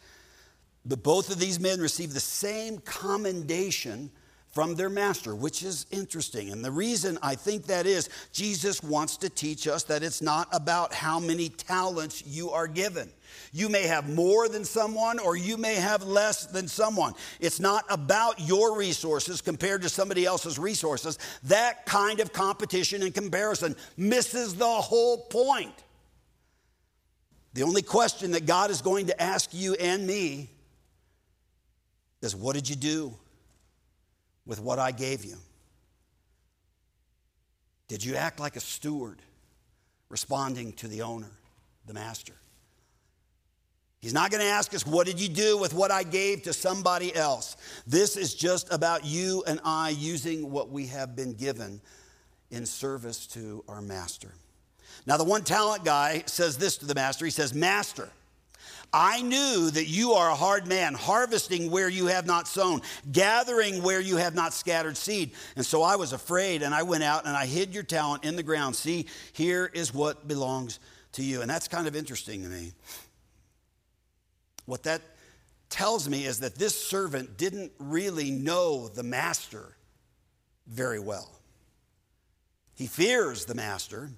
[0.85, 4.11] But both of these men receive the same commendation
[4.53, 6.51] from their master, which is interesting.
[6.51, 10.47] And the reason I think that is, Jesus wants to teach us that it's not
[10.51, 13.09] about how many talents you are given.
[13.51, 17.13] You may have more than someone or you may have less than someone.
[17.39, 21.17] It's not about your resources compared to somebody else's resources.
[21.45, 25.83] That kind of competition and comparison misses the whole point.
[27.55, 30.51] The only question that God is going to ask you and me
[32.21, 33.15] is what did you do?
[34.45, 35.37] With what I gave you?
[37.87, 39.21] Did you act like a steward
[40.09, 41.31] responding to the owner,
[41.85, 42.33] the master?
[43.99, 46.53] He's not going to ask us, What did you do with what I gave to
[46.53, 47.55] somebody else?
[47.87, 51.79] This is just about you and I using what we have been given
[52.51, 54.33] in service to our master.
[55.05, 58.09] Now, the one talent guy says this to the master He says, Master,
[58.93, 63.81] I knew that you are a hard man, harvesting where you have not sown, gathering
[63.81, 65.31] where you have not scattered seed.
[65.55, 68.35] And so I was afraid, and I went out and I hid your talent in
[68.35, 68.75] the ground.
[68.75, 70.79] See, here is what belongs
[71.13, 71.41] to you.
[71.41, 72.73] And that's kind of interesting to me.
[74.65, 75.01] What that
[75.69, 79.75] tells me is that this servant didn't really know the master
[80.67, 81.31] very well.
[82.75, 84.11] He fears the master,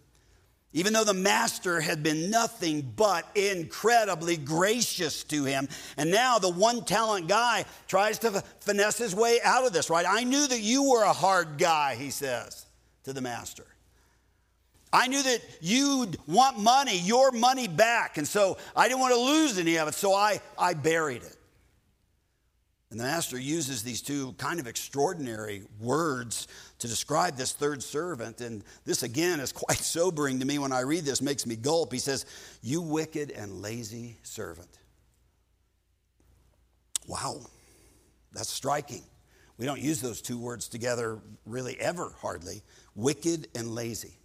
[0.75, 5.69] even though the master had been nothing but incredibly gracious to him.
[5.95, 10.05] And now the one talent guy tries to finesse his way out of this, right?
[10.07, 12.65] I knew that you were a hard guy, he says
[13.05, 13.65] to the master.
[14.91, 18.17] I knew that you'd want money, your money back.
[18.17, 21.34] And so I didn't want to lose any of it, so I, I buried it.
[22.95, 26.47] And the master uses these two kind of extraordinary words
[26.79, 28.39] to describe this third servant.
[28.39, 31.91] And this, again, is quite sobering to me when I read this, makes me gulp.
[31.91, 32.25] He says,
[32.61, 34.69] You wicked and lazy servant.
[37.05, 37.41] Wow,
[38.31, 39.03] that's striking.
[39.57, 42.63] We don't use those two words together really ever, hardly.
[42.95, 44.17] Wicked and lazy.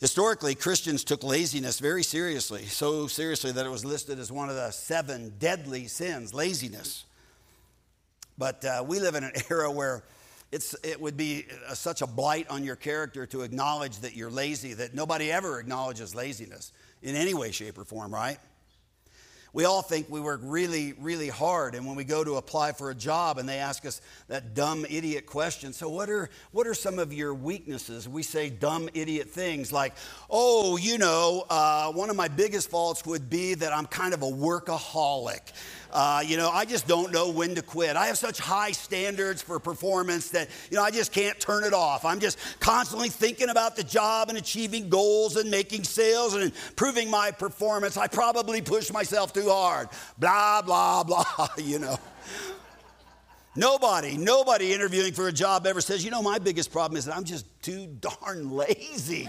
[0.00, 4.54] Historically, Christians took laziness very seriously, so seriously that it was listed as one of
[4.54, 7.04] the seven deadly sins laziness.
[8.36, 10.04] But uh, we live in an era where
[10.52, 14.30] it's, it would be a, such a blight on your character to acknowledge that you're
[14.30, 18.38] lazy that nobody ever acknowledges laziness in any way, shape, or form, right?
[19.52, 21.74] We all think we work really, really hard.
[21.74, 24.84] And when we go to apply for a job and they ask us that dumb
[24.88, 28.08] idiot question, so what are, what are some of your weaknesses?
[28.08, 29.94] We say dumb idiot things like,
[30.28, 34.22] oh, you know, uh, one of my biggest faults would be that I'm kind of
[34.22, 35.40] a workaholic.
[35.92, 37.96] Uh, you know, I just don't know when to quit.
[37.96, 41.72] I have such high standards for performance that, you know, I just can't turn it
[41.72, 42.04] off.
[42.04, 47.10] I'm just constantly thinking about the job and achieving goals and making sales and improving
[47.10, 47.96] my performance.
[47.96, 49.88] I probably push myself too hard.
[50.18, 51.98] Blah, blah, blah, you know.
[53.58, 57.16] Nobody, nobody interviewing for a job ever says, you know, my biggest problem is that
[57.16, 59.28] I'm just too darn lazy.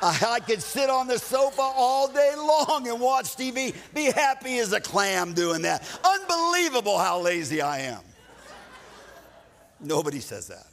[0.00, 4.58] I, I could sit on the sofa all day long and watch TV, be happy
[4.58, 5.82] as a clam doing that.
[6.04, 8.00] Unbelievable how lazy I am.
[9.80, 10.68] Nobody says that.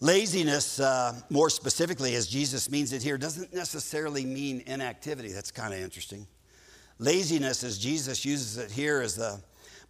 [0.00, 5.32] Laziness, uh, more specifically, as Jesus means it here, doesn't necessarily mean inactivity.
[5.32, 6.26] That's kind of interesting.
[6.98, 9.40] Laziness, as Jesus uses it here, is the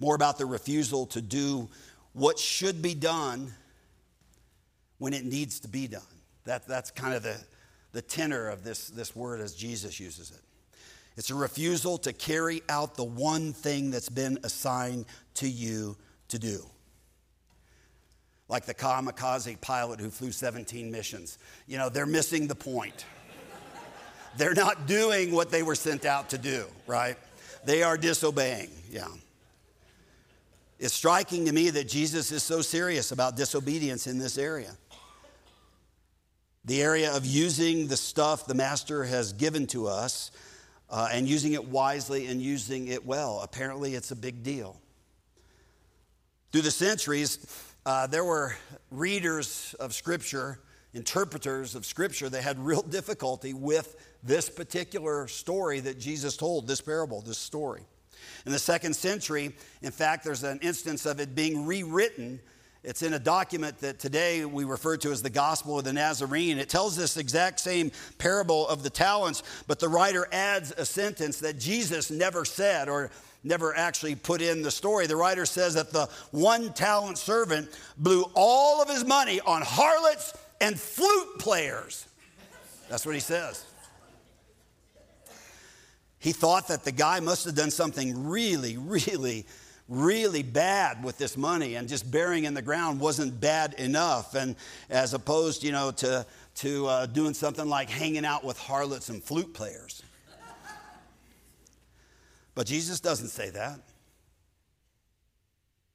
[0.02, 1.68] more about the refusal to do
[2.12, 3.54] what should be done
[4.98, 6.02] when it needs to be done.
[6.44, 7.36] That, that's kind of the,
[7.92, 10.40] the tenor of this, this word as Jesus uses it.
[11.16, 15.96] It's a refusal to carry out the one thing that's been assigned to you
[16.28, 16.66] to do.
[18.48, 21.38] Like the kamikaze pilot who flew 17 missions.
[21.68, 23.04] You know, they're missing the point.
[24.36, 27.16] they're not doing what they were sent out to do, right?
[27.64, 29.06] They are disobeying, yeah.
[30.82, 34.72] It's striking to me that Jesus is so serious about disobedience in this area.
[36.64, 40.32] The area of using the stuff the Master has given to us
[40.90, 43.42] uh, and using it wisely and using it well.
[43.44, 44.80] Apparently, it's a big deal.
[46.50, 47.46] Through the centuries,
[47.86, 48.56] uh, there were
[48.90, 50.58] readers of Scripture,
[50.94, 56.80] interpreters of Scripture that had real difficulty with this particular story that Jesus told, this
[56.80, 57.82] parable, this story.
[58.46, 62.40] In the second century, in fact, there's an instance of it being rewritten.
[62.84, 66.58] It's in a document that today we refer to as the Gospel of the Nazarene.
[66.58, 71.38] It tells this exact same parable of the talents, but the writer adds a sentence
[71.40, 73.10] that Jesus never said or
[73.44, 75.06] never actually put in the story.
[75.06, 80.34] The writer says that the one talent servant blew all of his money on harlots
[80.60, 82.06] and flute players.
[82.88, 83.64] That's what he says.
[86.22, 89.44] He thought that the guy must have done something really, really,
[89.88, 94.36] really bad with this money, and just burying in the ground wasn't bad enough.
[94.36, 94.54] And
[94.88, 96.24] as opposed, you know, to,
[96.56, 100.04] to uh, doing something like hanging out with harlots and flute players.
[102.54, 103.80] But Jesus doesn't say that.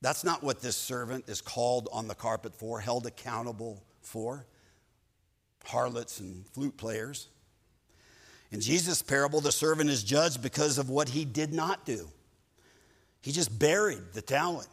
[0.01, 4.45] That's not what this servant is called on the carpet for, held accountable for
[5.63, 7.29] harlots and flute players.
[8.51, 12.07] In Jesus' parable, the servant is judged because of what he did not do.
[13.21, 14.69] He just buried the talent.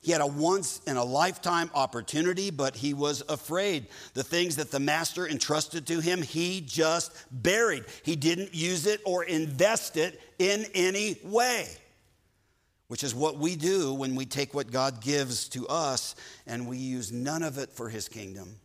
[0.00, 3.86] He had a once in a lifetime opportunity, but he was afraid.
[4.12, 7.84] The things that the master entrusted to him, he just buried.
[8.02, 11.68] He didn't use it or invest it in any way,
[12.88, 16.76] which is what we do when we take what God gives to us and we
[16.76, 18.56] use none of it for his kingdom,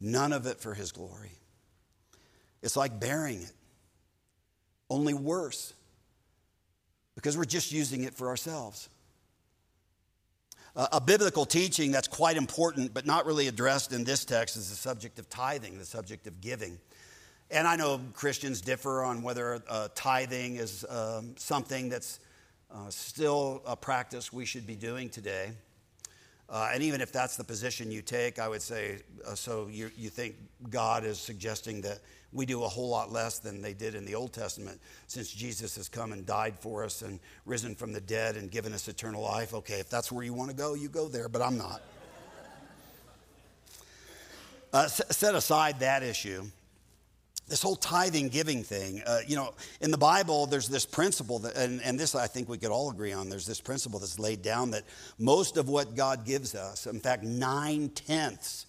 [0.00, 1.39] none of it for his glory.
[2.62, 3.52] It's like bearing it,
[4.88, 5.72] only worse,
[7.14, 8.88] because we're just using it for ourselves.
[10.76, 14.76] a biblical teaching that's quite important, but not really addressed in this text, is the
[14.76, 16.78] subject of tithing, the subject of giving.
[17.50, 22.20] And I know Christians differ on whether uh, tithing is um, something that's
[22.72, 25.50] uh, still a practice we should be doing today.
[26.48, 29.90] Uh, and even if that's the position you take, I would say, uh, so you,
[29.96, 30.36] you think
[30.68, 31.98] God is suggesting that
[32.32, 35.76] we do a whole lot less than they did in the Old Testament since Jesus
[35.76, 39.22] has come and died for us and risen from the dead and given us eternal
[39.22, 39.52] life.
[39.52, 41.82] Okay, if that's where you want to go, you go there, but I'm not.
[44.72, 46.44] Uh, set aside that issue.
[47.48, 51.56] This whole tithing giving thing, uh, you know, in the Bible, there's this principle, that,
[51.56, 53.28] and, and this I think we could all agree on.
[53.28, 54.84] There's this principle that's laid down that
[55.18, 58.66] most of what God gives us, in fact, nine tenths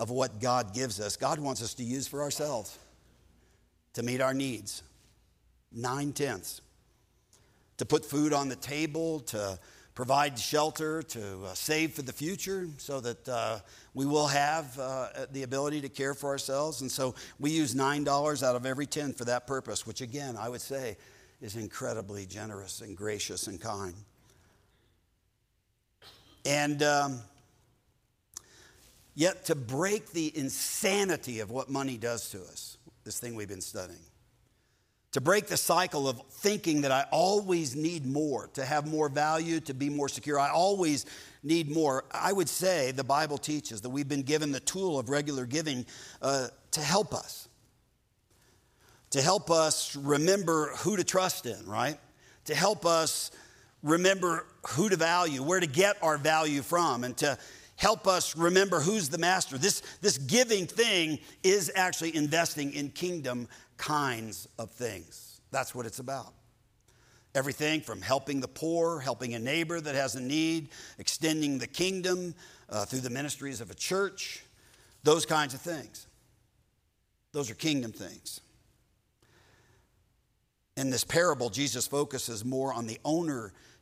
[0.00, 2.78] of what God gives us, God wants us to use for ourselves
[3.94, 4.82] to meet our needs.
[5.72, 6.60] Nine tenths.
[7.78, 9.58] To put food on the table, to
[9.94, 13.58] provide shelter, to uh, save for the future so that uh,
[13.94, 16.80] we will have uh, the ability to care for ourselves.
[16.80, 20.48] And so we use $9 out of every 10 for that purpose, which again, I
[20.48, 20.96] would say
[21.40, 23.94] is incredibly generous and gracious and kind.
[26.44, 27.20] And um,
[29.14, 33.60] yet, to break the insanity of what money does to us, this thing we've been
[33.60, 34.00] studying.
[35.12, 39.60] To break the cycle of thinking that I always need more, to have more value,
[39.60, 40.40] to be more secure.
[40.40, 41.06] I always
[41.44, 42.04] need more.
[42.10, 45.86] I would say the Bible teaches that we've been given the tool of regular giving
[46.20, 47.48] uh, to help us,
[49.10, 51.98] to help us remember who to trust in, right?
[52.46, 53.30] to help us
[53.82, 57.38] remember who to value, where to get our value from, and to
[57.76, 59.58] help us remember who's the master.
[59.58, 65.40] This, this giving thing is actually investing in kingdom kinds of things.
[65.50, 66.32] That's what it's about.
[67.34, 70.68] Everything from helping the poor, helping a neighbor that has a need,
[70.98, 72.34] extending the kingdom
[72.68, 74.44] uh, through the ministries of a church,
[75.02, 76.06] those kinds of things.
[77.32, 78.40] Those are kingdom things.
[80.76, 82.98] In this parable, Jesus focuses more on the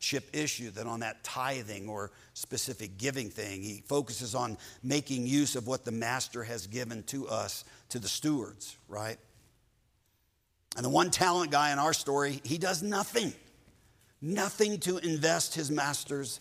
[0.02, 3.62] ownership issue than on that tithing or specific giving thing.
[3.62, 8.08] He focuses on making use of what the master has given to us, to the
[8.08, 9.16] stewards, right?
[10.76, 13.32] And the one talent guy in our story, he does nothing,
[14.20, 16.40] nothing to invest his master's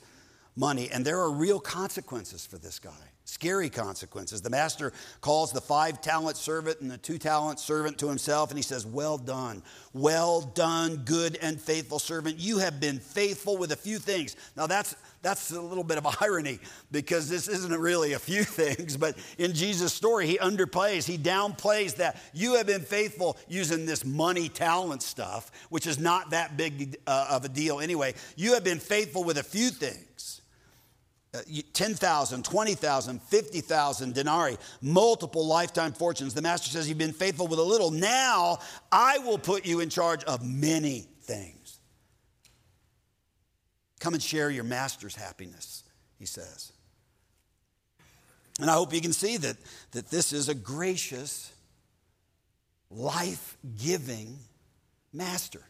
[0.56, 0.90] money.
[0.92, 4.42] And there are real consequences for this guy scary consequences.
[4.42, 4.92] The master
[5.22, 8.86] calls the five talent servant and the two talent servant to himself, and he says,
[8.86, 12.40] Well done, well done, good and faithful servant.
[12.40, 14.36] You have been faithful with a few things.
[14.58, 16.60] Now, that's, that's a little bit of irony
[16.92, 21.96] because this isn't really a few things, but in Jesus' story, he underplays, he downplays
[21.98, 26.98] that you have been faithful using this money talent stuff, which is not that big
[27.08, 28.14] uh, of a deal anyway.
[28.36, 30.06] You have been faithful with a few things.
[31.34, 31.40] Uh,
[31.72, 36.34] 10,000, 20,000, 50,000 denarii, multiple lifetime fortunes.
[36.34, 37.90] The master says, You've been faithful with a little.
[37.90, 38.60] Now
[38.92, 41.80] I will put you in charge of many things.
[44.02, 45.84] Come and share your master's happiness,
[46.20, 46.74] he says.
[48.60, 49.56] And I hope you can see that,
[49.92, 51.54] that this is a gracious,
[52.90, 54.38] life giving
[55.14, 55.62] master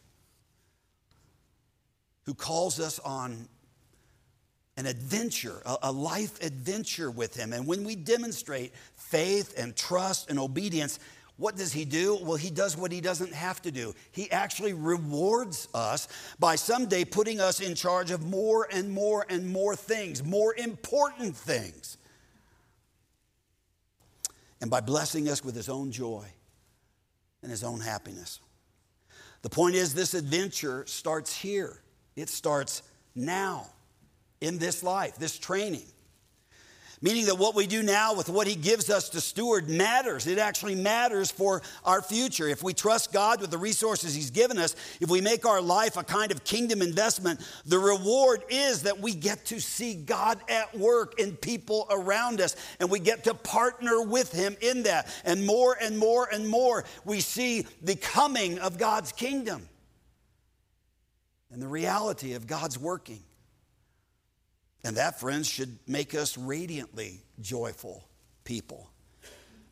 [2.24, 3.48] who calls us on
[4.76, 7.52] an adventure, a, life adventure with Him.
[7.52, 10.98] And when we demonstrate faith and trust and obedience,
[11.36, 12.18] what does He do?
[12.22, 13.94] Well, He does what He doesn't have to do.
[14.12, 16.08] He actually rewards us
[16.38, 21.36] by someday putting us in charge of more and more and more things, more important
[21.36, 21.98] things.
[24.62, 26.26] And by blessing us with His own joy
[27.42, 28.40] and His own happiness.
[29.42, 31.82] The point is, this adventure starts here,
[32.16, 32.82] it starts
[33.14, 33.66] now
[34.42, 35.86] in this life, this training.
[37.00, 40.28] Meaning that what we do now with what He gives us to steward matters.
[40.28, 42.46] It actually matters for our future.
[42.46, 45.96] If we trust God with the resources He's given us, if we make our life
[45.96, 50.76] a kind of kingdom investment, the reward is that we get to see God at
[50.78, 55.12] work in people around us and we get to partner with Him in that.
[55.24, 59.68] And more and more and more, we see the coming of God's kingdom
[61.50, 63.24] and the reality of God's working.
[64.84, 68.04] And that, friends, should make us radiantly joyful
[68.44, 68.90] people.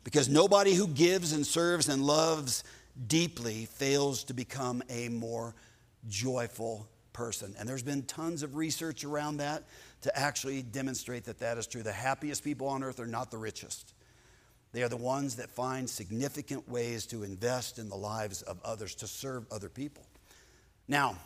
[0.03, 2.63] Because nobody who gives and serves and loves
[3.07, 5.55] deeply fails to become a more
[6.07, 7.55] joyful person.
[7.59, 9.63] And there's been tons of research around that
[10.01, 11.83] to actually demonstrate that that is true.
[11.83, 13.93] The happiest people on earth are not the richest,
[14.73, 18.95] they are the ones that find significant ways to invest in the lives of others,
[18.95, 20.05] to serve other people.
[20.87, 21.17] Now,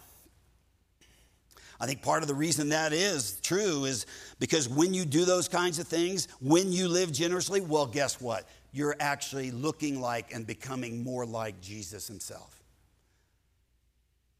[1.79, 4.05] I think part of the reason that is true is
[4.39, 8.47] because when you do those kinds of things, when you live generously, well, guess what?
[8.71, 12.63] You're actually looking like and becoming more like Jesus himself.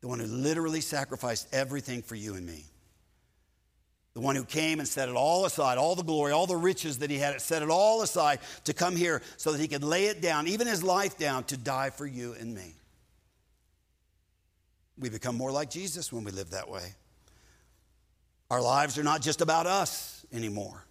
[0.01, 2.65] The one who literally sacrificed everything for you and me.
[4.13, 6.99] The one who came and set it all aside, all the glory, all the riches
[6.99, 10.05] that he had, set it all aside to come here so that he could lay
[10.05, 12.75] it down, even his life down, to die for you and me.
[14.97, 16.93] We become more like Jesus when we live that way.
[18.55, 20.85] Our lives are not just about us anymore.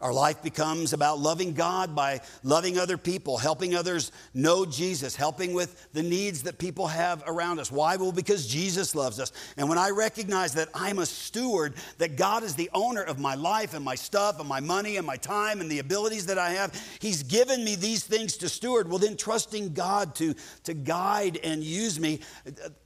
[0.00, 5.54] Our life becomes about loving God by loving other people, helping others know Jesus, helping
[5.54, 7.70] with the needs that people have around us.
[7.70, 7.94] Why?
[7.94, 9.30] Well, because Jesus loves us.
[9.56, 13.36] And when I recognize that I'm a steward, that God is the owner of my
[13.36, 16.50] life and my stuff and my money and my time and the abilities that I
[16.50, 18.90] have, He's given me these things to steward.
[18.90, 20.34] Well, then trusting God to,
[20.64, 22.18] to guide and use me,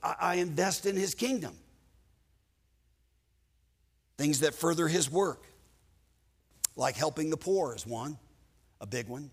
[0.03, 1.57] I, I invest in His kingdom
[4.17, 5.43] things that further his work,
[6.77, 8.19] like helping the poor is one,
[8.81, 9.31] a big one.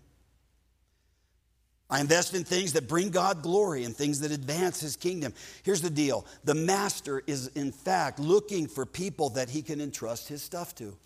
[1.92, 5.34] I invest in things that bring God glory and things that advance his kingdom.
[5.62, 10.26] Here's the deal the master is, in fact, looking for people that he can entrust
[10.28, 10.96] his stuff to,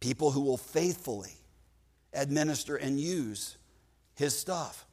[0.00, 1.30] people who will faithfully
[2.12, 3.56] administer and use
[4.16, 4.84] his stuff.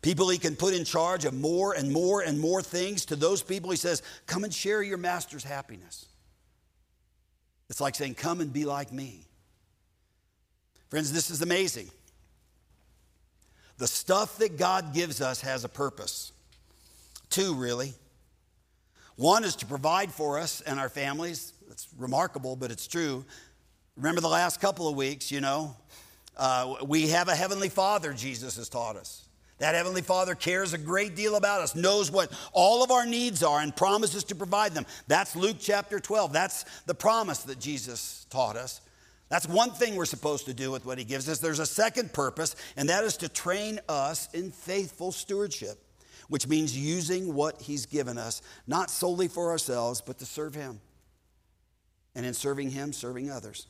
[0.00, 3.04] People he can put in charge of more and more and more things.
[3.06, 6.06] To those people, he says, Come and share your master's happiness.
[7.72, 9.24] It's like saying, Come and be like me.
[10.90, 11.90] Friends, this is amazing.
[13.78, 16.32] The stuff that God gives us has a purpose.
[17.30, 17.94] Two, really.
[19.16, 21.54] One is to provide for us and our families.
[21.66, 23.24] That's remarkable, but it's true.
[23.96, 25.74] Remember the last couple of weeks, you know,
[26.36, 29.26] uh, we have a heavenly Father, Jesus has taught us.
[29.62, 33.44] That heavenly Father cares a great deal about us, knows what all of our needs
[33.44, 34.86] are, and promises to provide them.
[35.06, 36.32] That's Luke chapter 12.
[36.32, 38.80] That's the promise that Jesus taught us.
[39.28, 41.38] That's one thing we're supposed to do with what he gives us.
[41.38, 45.78] There's a second purpose, and that is to train us in faithful stewardship,
[46.28, 50.80] which means using what he's given us, not solely for ourselves, but to serve him.
[52.16, 53.68] And in serving him, serving others.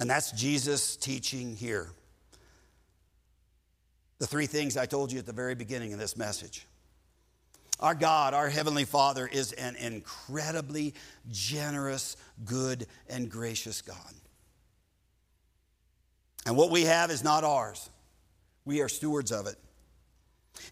[0.00, 1.92] And that's Jesus' teaching here.
[4.18, 6.66] The three things I told you at the very beginning of this message.
[7.80, 10.94] Our God, our Heavenly Father, is an incredibly
[11.30, 13.96] generous, good, and gracious God.
[16.44, 17.90] And what we have is not ours,
[18.64, 19.56] we are stewards of it.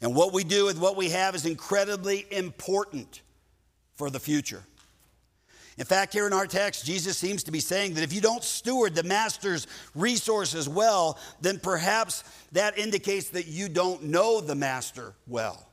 [0.01, 3.23] And what we do with what we have is incredibly important
[3.95, 4.65] for the future.
[5.79, 8.43] In fact, here in our text, Jesus seems to be saying that if you don't
[8.43, 15.15] steward the master's resources well, then perhaps that indicates that you don't know the master
[15.27, 15.67] well.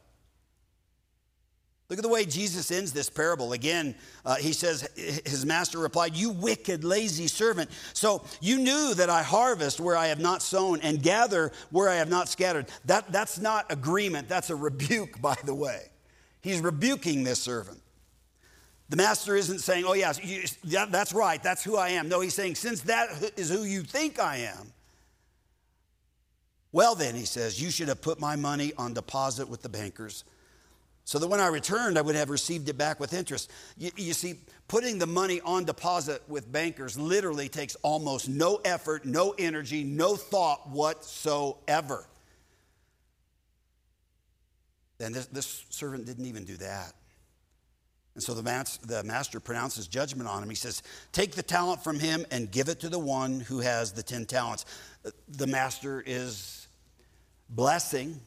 [1.93, 3.54] Look at the way Jesus ends this parable.
[3.54, 3.93] Again,
[4.26, 7.70] uh, he says, His master replied, You wicked, lazy servant.
[7.93, 11.95] So you knew that I harvest where I have not sown and gather where I
[11.95, 12.66] have not scattered.
[12.86, 15.84] That, that's not agreement, that's a rebuke, by the way.
[16.41, 17.82] He's rebuking this servant.
[18.93, 22.09] The master isn't saying, Oh, yes, you, yeah, that's right, that's who I am.
[22.09, 24.71] No, he's saying, Since that is who you think I am,
[26.71, 30.25] well, then, he says, You should have put my money on deposit with the bankers
[31.05, 33.49] so that when I returned, I would have received it back with interest.
[33.79, 34.35] You, you, see,
[34.67, 40.15] putting the money on deposit with bankers literally takes almost no effort, no energy, no
[40.15, 42.07] thought whatsoever.
[44.99, 46.93] And this, this servant didn't even do that.
[48.16, 50.49] And so the, mas- the master pronounces judgment on him.
[50.49, 53.91] He says, Take the talent from him and give it to the one who has
[53.91, 54.66] the 10 talents.
[55.05, 56.68] Uh, the master is
[57.49, 58.20] blessing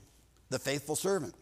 [0.51, 1.35] the faithful servant.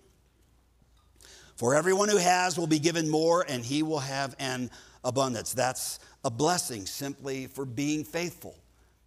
[1.56, 4.70] For everyone who has will be given more, and he will have an
[5.04, 5.54] abundance.
[5.54, 8.56] That's a blessing simply for being faithful.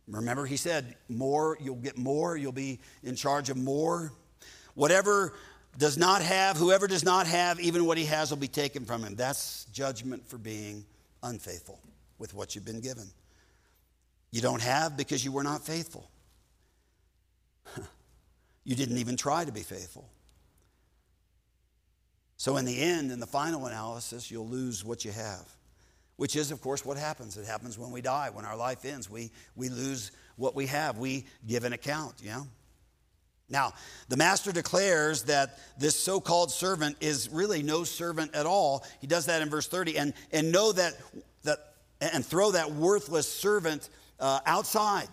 [0.08, 4.14] Remember, he said, more, you'll get more, you'll be in charge of more.
[4.76, 5.34] Whatever
[5.78, 9.04] does not have, whoever does not have, even what he has will be taken from
[9.04, 9.16] him.
[9.16, 10.86] That's judgment for being
[11.22, 11.80] unfaithful
[12.18, 13.08] with what you've been given.
[14.32, 16.10] You don't have because you were not faithful.
[18.64, 20.10] you didn't even try to be faithful.
[22.38, 25.46] So, in the end, in the final analysis, you'll lose what you have,
[26.18, 27.36] which is, of course, what happens.
[27.36, 29.10] It happens when we die, when our life ends.
[29.10, 31.00] We, we lose what we have.
[31.00, 32.44] We give an account, yeah?
[33.50, 33.74] Now,
[34.10, 38.86] the master declares that this so called servant is really no servant at all.
[39.00, 39.98] He does that in verse 30.
[39.98, 40.93] And, and know that,
[41.43, 43.89] that, and throw that worthless servant
[44.20, 45.08] uh, outside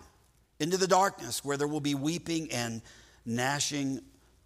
[0.59, 2.81] into the darkness where there will be weeping and
[3.25, 4.01] gnashing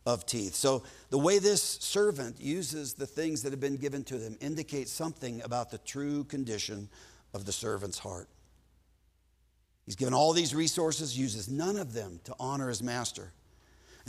[0.05, 0.55] of teeth.
[0.55, 4.91] So, the way this servant uses the things that have been given to them indicates
[4.91, 6.89] something about the true condition
[7.33, 8.27] of the servant's heart.
[9.85, 13.33] He's given all these resources, uses none of them to honor his master.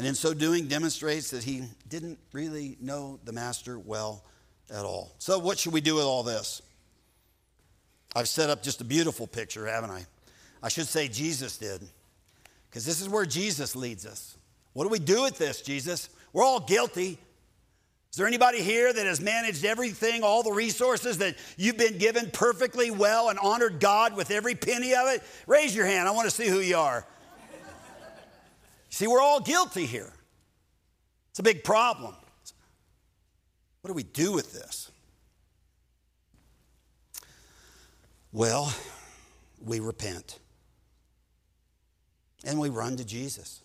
[0.01, 4.25] And in so doing, demonstrates that he didn't really know the master well
[4.71, 5.13] at all.
[5.19, 6.63] So, what should we do with all this?
[8.17, 10.07] I've set up just a beautiful picture, haven't I?
[10.63, 11.83] I should say Jesus did,
[12.71, 14.39] because this is where Jesus leads us.
[14.73, 16.09] What do we do with this, Jesus?
[16.33, 17.19] We're all guilty.
[18.11, 22.31] Is there anybody here that has managed everything, all the resources that you've been given
[22.31, 25.23] perfectly well and honored God with every penny of it?
[25.47, 26.09] Raise your hand.
[26.09, 27.05] I want to see who you are.
[28.91, 30.13] See, we're all guilty here.
[31.31, 32.15] It's a big problem.
[33.81, 34.91] What do we do with this?
[38.33, 38.73] Well,
[39.65, 40.39] we repent
[42.45, 43.63] and we run to Jesus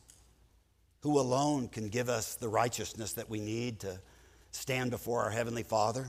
[1.02, 4.00] who alone can give us the righteousness that we need to
[4.52, 6.08] stand before our Heavenly Father.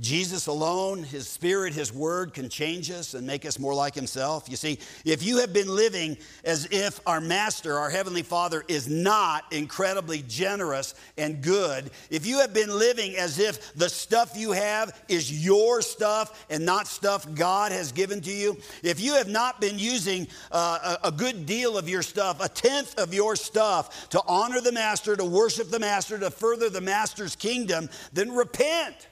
[0.00, 4.48] Jesus alone, His Spirit, His Word can change us and make us more like Himself.
[4.48, 8.88] You see, if you have been living as if our Master, our Heavenly Father, is
[8.88, 14.52] not incredibly generous and good, if you have been living as if the stuff you
[14.52, 19.28] have is your stuff and not stuff God has given to you, if you have
[19.28, 23.34] not been using uh, a, a good deal of your stuff, a tenth of your
[23.34, 28.30] stuff, to honor the Master, to worship the Master, to further the Master's kingdom, then
[28.30, 29.08] repent.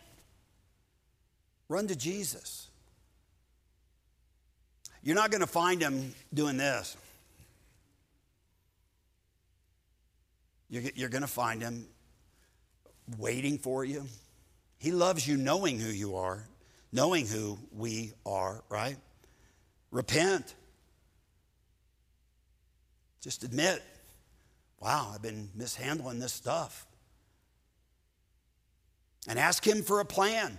[1.69, 2.69] Run to Jesus.
[5.03, 6.97] You're not going to find him doing this.
[10.69, 11.87] You're, you're going to find him
[13.19, 14.05] waiting for you,
[14.79, 16.47] He loves you knowing who you are,
[16.93, 18.97] knowing who we are, right?
[19.91, 20.55] Repent.
[23.21, 23.83] Just admit,
[24.81, 26.87] wow, I've been mishandling this stuff.
[29.29, 30.59] And ask Him for a plan.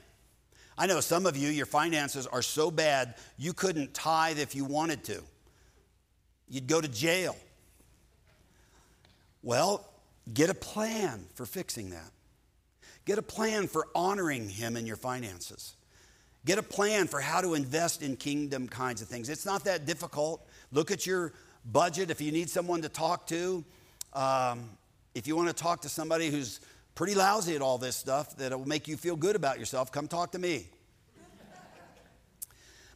[0.77, 4.63] I know some of you, your finances are so bad, you couldn't tithe if you
[4.63, 5.23] wanted to.
[6.49, 7.35] You'd go to jail.
[9.41, 9.87] Well,
[10.33, 12.11] get a plan for fixing that.
[13.05, 15.75] Get a plan for honoring Him in your finances.
[16.45, 19.29] Get a plan for how to invest in kingdom kinds of things.
[19.29, 20.47] It's not that difficult.
[20.71, 21.33] Look at your
[21.65, 22.11] budget.
[22.11, 23.63] If you need someone to talk to,
[24.13, 24.69] um,
[25.15, 26.59] if you want to talk to somebody who's
[26.97, 30.07] pretty lousy at all this stuff that will make you feel good about yourself, come
[30.07, 30.67] talk to me.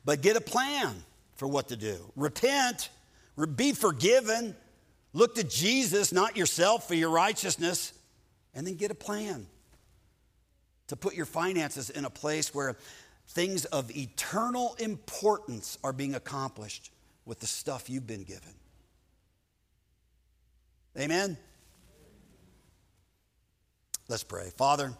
[0.04, 0.95] but get a plan
[1.36, 2.12] for what to do.
[2.16, 2.89] Repent,
[3.56, 4.56] be forgiven,
[5.14, 7.93] look to Jesus, not yourself, for your righteousness,
[8.56, 9.45] and then get a plan
[10.88, 12.76] to put your finances in a place where
[13.28, 16.91] things of eternal importance are being accomplished
[17.26, 18.54] with the stuff you've been given.
[20.97, 21.38] Amen?
[24.12, 24.51] Let's pray.
[24.57, 24.93] Father,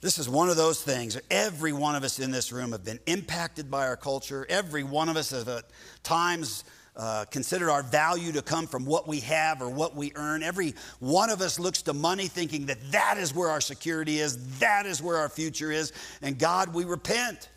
[0.00, 1.20] this is one of those things.
[1.28, 4.46] Every one of us in this room have been impacted by our culture.
[4.48, 5.64] Every one of us has at
[6.04, 6.62] times
[6.94, 10.44] uh, considered our value to come from what we have or what we earn.
[10.44, 14.60] Every one of us looks to money thinking that that is where our security is,
[14.60, 15.92] that is where our future is.
[16.22, 17.48] And God, we repent.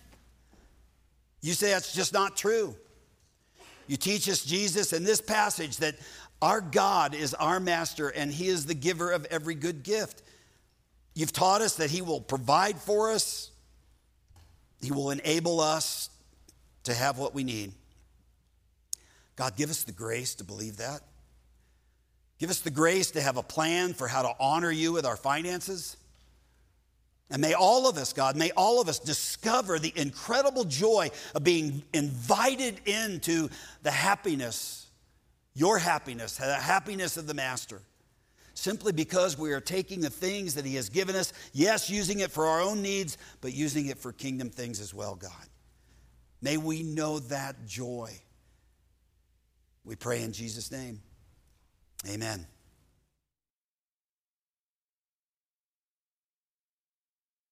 [1.42, 2.76] You say that's just not true.
[3.86, 5.96] You teach us, Jesus, in this passage that
[6.42, 10.22] our God is our master and he is the giver of every good gift.
[11.14, 13.52] You've taught us that he will provide for us,
[14.82, 16.10] he will enable us
[16.84, 17.74] to have what we need.
[19.36, 21.02] God, give us the grace to believe that.
[22.40, 25.16] Give us the grace to have a plan for how to honor you with our
[25.16, 25.98] finances.
[27.30, 31.44] And may all of us, God, may all of us discover the incredible joy of
[31.44, 33.50] being invited into
[33.84, 34.87] the happiness,
[35.58, 37.82] your happiness, the happiness of the Master,
[38.54, 42.30] simply because we are taking the things that He has given us, yes, using it
[42.30, 45.32] for our own needs, but using it for kingdom things as well, God.
[46.42, 48.12] May we know that joy.
[49.84, 51.02] We pray in Jesus' name.
[52.08, 52.46] Amen.